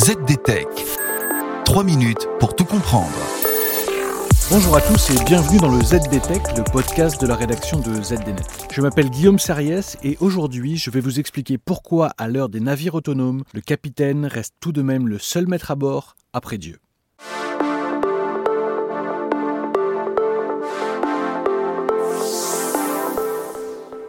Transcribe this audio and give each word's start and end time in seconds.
ZDTech. 0.00 0.66
3 1.66 1.84
minutes 1.84 2.26
pour 2.38 2.56
tout 2.56 2.64
comprendre. 2.64 3.12
Bonjour 4.50 4.74
à 4.74 4.80
tous 4.80 5.10
et 5.10 5.24
bienvenue 5.24 5.58
dans 5.58 5.70
le 5.70 5.84
ZDTech, 5.84 6.56
le 6.56 6.64
podcast 6.72 7.20
de 7.20 7.26
la 7.26 7.36
rédaction 7.36 7.78
de 7.80 8.02
ZDNet. 8.02 8.46
Je 8.72 8.80
m'appelle 8.80 9.10
Guillaume 9.10 9.38
Sariès 9.38 9.98
et 10.02 10.16
aujourd'hui 10.20 10.78
je 10.78 10.90
vais 10.90 11.00
vous 11.00 11.20
expliquer 11.20 11.58
pourquoi 11.58 12.12
à 12.16 12.28
l'heure 12.28 12.48
des 12.48 12.60
navires 12.60 12.94
autonomes, 12.94 13.44
le 13.52 13.60
capitaine 13.60 14.24
reste 14.24 14.54
tout 14.58 14.72
de 14.72 14.80
même 14.80 15.06
le 15.06 15.18
seul 15.18 15.46
maître 15.46 15.70
à 15.70 15.74
bord 15.74 16.16
après 16.32 16.56
Dieu. 16.56 16.78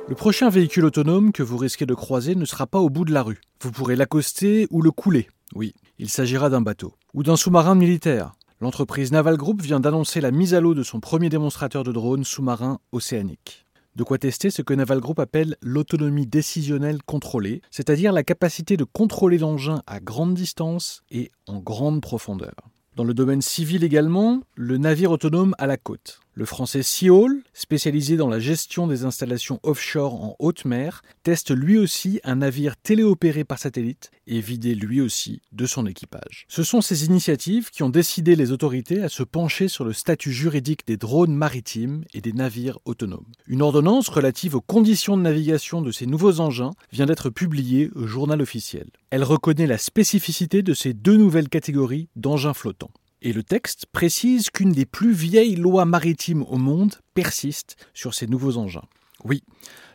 Le 0.08 0.16
prochain 0.16 0.50
véhicule 0.50 0.86
autonome 0.86 1.34
que 1.34 1.44
vous 1.44 1.58
risquez 1.58 1.86
de 1.86 1.94
croiser 1.94 2.36
ne 2.36 2.46
sera 2.46 2.66
pas 2.66 2.80
au 2.80 2.90
bout 2.90 3.04
de 3.04 3.12
la 3.12 3.24
rue. 3.24 3.42
Vous 3.62 3.72
pourrez 3.72 3.98
l'accoster 3.98 4.68
ou 4.70 4.82
le 4.82 4.92
couler. 4.92 5.28
Oui, 5.54 5.74
il 6.00 6.10
s'agira 6.10 6.50
d'un 6.50 6.62
bateau. 6.62 6.94
Ou 7.14 7.24
d'un 7.24 7.36
sous-marin 7.36 7.76
militaire. 7.76 8.34
L'entreprise 8.62 9.12
Naval 9.12 9.38
Group 9.38 9.62
vient 9.62 9.80
d'annoncer 9.80 10.22
la 10.22 10.32
mise 10.32 10.54
à 10.54 10.62
l'eau 10.62 10.74
de 10.74 10.84
son 10.84 11.00
premier 11.00 11.30
démonstrateur 11.30 11.84
de 11.84 11.92
drone 11.92 12.24
sous-marin 12.24 12.80
océanique. 12.92 13.66
De 13.96 14.04
quoi 14.04 14.18
tester 14.18 14.50
ce 14.52 14.62
que 14.62 14.74
Naval 14.74 15.02
Group 15.02 15.20
appelle 15.20 15.58
l'autonomie 15.62 16.28
décisionnelle 16.28 17.04
contrôlée, 17.04 17.62
c'est-à-dire 17.72 18.14
la 18.14 18.24
capacité 18.24 18.78
de 18.78 18.86
contrôler 18.86 19.38
l'engin 19.38 19.82
à 19.88 20.00
grande 20.00 20.34
distance 20.34 21.04
et 21.12 21.32
en 21.48 21.60
grande 21.60 22.02
profondeur. 22.02 22.56
Dans 22.96 23.04
le 23.04 23.14
domaine 23.14 23.42
civil 23.42 23.84
également, 23.84 24.42
le 24.56 24.78
navire 24.78 25.12
autonome 25.12 25.56
à 25.58 25.68
la 25.68 25.76
côte. 25.76 26.22
Le 26.34 26.46
français 26.46 26.82
Seaol, 26.82 27.44
spécialisé 27.54 28.16
dans 28.16 28.30
la 28.30 28.40
gestion 28.40 28.88
des 28.88 29.04
installations 29.04 29.60
offshore 29.64 30.24
en 30.24 30.36
haute 30.40 30.64
mer, 30.64 31.02
teste 31.24 31.52
lui 31.52 31.78
aussi 31.78 32.22
un 32.24 32.38
navire 32.38 32.78
téléopéré 32.78 33.44
par 33.44 33.60
satellite 33.60 34.12
et 34.28 34.40
vidé 34.40 34.74
lui 34.74 35.02
aussi 35.02 35.42
de 35.52 35.66
son 35.66 35.86
équipage. 35.86 36.46
Ce 36.48 36.64
sont 36.64 36.80
ces 36.80 37.06
initiatives 37.06 37.70
qui 37.70 37.84
ont 37.84 37.90
décidé 37.90 38.38
les 38.38 38.54
autorités 38.54 39.04
à 39.04 39.10
se 39.10 39.24
pencher 39.24 39.68
sur 39.68 39.84
le 39.84 39.92
statut 39.92 40.32
juridique 40.32 40.88
des 40.88 40.96
drones 40.96 41.36
maritimes 41.36 42.06
et 42.14 42.22
des 42.22 42.32
navires 42.32 42.80
autonomes. 42.86 43.28
Une 43.48 43.62
ordonnance 43.62 44.08
relative 44.08 44.56
aux 44.56 44.62
conditions 44.62 45.18
de 45.18 45.24
navigation 45.24 45.82
de 45.82 45.92
ces 45.92 46.06
nouveaux 46.06 46.40
engins 46.40 46.72
vient 46.94 47.08
d'être 47.08 47.30
publiée 47.30 47.92
au 47.94 48.08
journal 48.08 48.42
officiel. 48.42 48.88
Elle 49.10 49.26
reconnaît 49.26 49.68
la 49.68 49.78
spécificité 49.78 50.62
de 50.62 50.74
ces 50.74 50.94
deux 50.94 51.18
nouvelles 51.18 51.50
catégories 51.50 52.08
d'engins 52.16 52.54
flottants. 52.54 52.92
Et 53.24 53.34
le 53.34 53.44
texte 53.44 53.86
précise 53.92 54.50
qu'une 54.50 54.72
des 54.72 54.88
plus 54.88 55.14
vieilles 55.14 55.56
lois 55.56 55.86
maritimes 55.86 56.44
au 56.44 56.58
monde 56.58 56.96
persiste 57.14 57.76
sur 57.94 58.16
ces 58.16 58.26
nouveaux 58.26 58.58
engins. 58.58 58.88
Oui, 59.24 59.44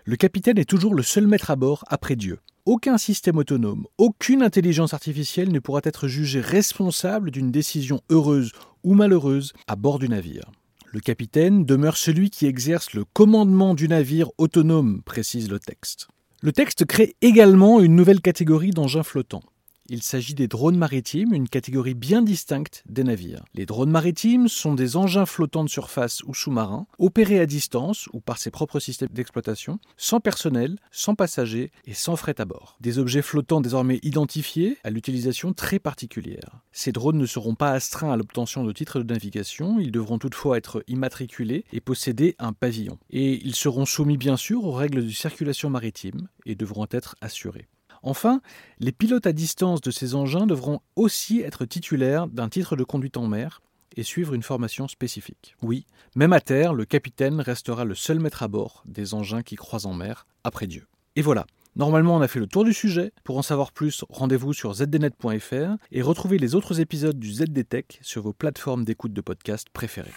le 0.05 0.15
capitaine 0.15 0.59
est 0.59 0.69
toujours 0.69 0.95
le 0.95 1.03
seul 1.03 1.27
maître 1.27 1.51
à 1.51 1.57
bord 1.57 1.85
après 1.89 2.15
Dieu. 2.15 2.39
Aucun 2.67 2.99
système 2.99 3.39
autonome, 3.39 3.87
aucune 3.99 4.43
intelligence 4.43 4.95
artificielle 4.95 5.51
ne 5.51 5.59
pourra 5.59 5.81
être 5.83 6.07
jugé 6.07 6.41
responsable 6.41 7.33
d'une 7.33 7.51
décision 7.51 8.01
heureuse 8.11 8.53
ou 8.85 8.95
malheureuse 8.95 9.53
à 9.67 9.75
bord 9.75 9.99
du 9.99 10.09
navire. 10.09 10.53
Le 10.93 11.01
capitaine 11.01 11.65
demeure 11.65 11.97
celui 11.97 12.31
qui 12.31 12.47
exerce 12.47 12.93
le 12.93 13.05
commandement 13.05 13.75
du 13.75 13.89
navire 13.89 14.31
autonome, 14.39 15.03
précise 15.03 15.51
le 15.51 15.59
texte. 15.59 16.07
Le 16.43 16.53
texte 16.53 16.85
crée 16.85 17.17
également 17.23 17.81
une 17.81 17.97
nouvelle 17.97 18.21
catégorie 18.21 18.71
d'engins 18.71 19.03
flottants. 19.03 19.43
Il 19.89 20.03
s'agit 20.03 20.35
des 20.35 20.49
drones 20.49 20.77
maritimes, 20.77 21.33
une 21.33 21.49
catégorie 21.49 21.95
bien 21.95 22.23
distincte 22.23 22.83
des 22.89 23.05
navires. 23.05 23.45
Les 23.55 23.67
drones 23.67 23.91
maritimes 23.91 24.49
sont 24.49 24.75
des 24.75 24.97
engins 24.97 25.27
flottants 25.27 25.63
de 25.63 25.69
surface 25.69 26.23
ou 26.25 26.35
sous-marins, 26.35 26.87
opérés 26.99 27.39
à 27.39 27.47
distance 27.47 28.09
ou 28.13 28.21
par 28.21 28.39
ses 28.39 28.51
propres 28.51 28.81
systèmes 28.81 29.11
d'exploitation, 29.13 29.79
sans 29.97 30.19
personnel, 30.19 30.77
sans 30.91 31.15
passagers 31.15 31.71
et 31.85 31.95
sans 31.95 32.17
fret 32.17 32.41
à 32.41 32.45
bord. 32.45 32.77
Des 32.81 32.99
objets 32.99 33.23
flottants 33.23 33.61
désormais 33.61 34.01
identifiés 34.03 34.77
à 34.83 34.91
l'utilisation 34.91 35.53
très 35.53 35.79
particulière. 35.79 36.63
Ces 36.73 36.91
drones 36.91 37.19
ne 37.19 37.27
seront 37.27 37.55
pas 37.55 37.71
astreints 37.71 38.13
à 38.13 38.17
l'obtention 38.17 38.65
de 38.65 38.73
titres 38.73 39.01
de 39.01 39.13
navigation, 39.13 39.79
ils 39.79 39.93
devront 39.93 40.19
toutefois 40.19 40.59
être 40.59 40.83
immatriculés 40.89 41.65
et 41.73 41.81
posséder 41.81 42.35
un 42.41 42.53
pavillon. 42.53 42.99
Et 43.11 43.35
ils 43.47 43.55
seront 43.55 43.87
soumis 43.87 44.17
bien 44.17 44.37
sûr 44.37 44.65
aux 44.65 44.73
règles 44.73 45.05
de 45.05 45.11
circulation 45.11 45.71
maritime 45.71 46.29
et 46.45 46.57
devront 46.57 46.87
être 46.91 47.15
assurés. 47.21 47.69
Enfin, 48.07 48.41
les 48.79 48.93
pilotes 48.93 49.27
à 49.27 49.33
distance 49.33 49.81
de 49.81 49.91
ces 49.91 50.15
engins 50.15 50.47
devront 50.47 50.81
aussi 50.95 51.41
être 51.41 51.65
titulaires 51.65 52.29
d'un 52.29 52.49
titre 52.49 52.77
de 52.77 52.85
conduite 52.85 53.17
en 53.17 53.27
mer 53.27 53.63
et 53.97 54.05
suivre 54.05 54.33
une 54.33 54.45
formation 54.45 54.87
spécifique. 54.87 55.57
Oui, 55.61 55.87
même 56.15 56.33
à 56.33 56.41
terre, 56.41 56.73
le 56.73 56.85
capitaine 56.85 57.41
restera 57.41 57.85
le 57.85 57.97
seul 57.97 58.21
maître 58.21 58.45
à 58.45 58.49
bord 58.49 58.85
des 58.87 59.13
engins 59.13 59.43
qui 59.43 59.57
croisent 59.57 59.87
en 59.87 59.93
mer, 59.93 60.29
après 60.45 60.69
Dieu. 60.69 60.87
Et 61.17 61.23
voilà, 61.23 61.47
Normalement, 61.75 62.17
on 62.17 62.23
a 62.23 62.29
fait 62.29 62.41
le 62.41 62.47
tour 62.47 62.65
du 62.65 62.73
sujet. 62.73 63.13
Pour 63.23 63.37
en 63.37 63.43
savoir 63.43 63.71
plus, 63.71 64.03
rendez-vous 64.09 64.55
sur 64.55 64.73
zdnet.fr 64.73 65.77
et 65.93 66.01
retrouvez 66.01 66.39
les 66.39 66.55
autres 66.55 66.81
épisodes 66.81 67.19
du 67.19 67.31
ZDTech 67.31 67.99
sur 68.01 68.23
vos 68.23 68.33
plateformes 68.33 68.87
d'écoute 68.87 69.13
de 69.13 69.21
podcast 69.21 69.69
préférées. 69.75 70.15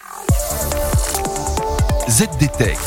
ZDTech. 2.08 2.78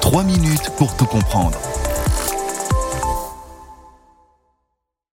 3 0.00 0.22
minutes 0.22 0.70
pour 0.76 0.96
tout 0.96 1.06
comprendre. 1.06 1.58